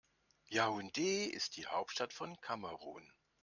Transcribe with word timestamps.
Yaoundé 0.49 1.25
ist 1.25 1.57
die 1.57 1.67
Hauptstadt 1.67 2.11
von 2.11 2.35
Kamerun. 2.41 3.07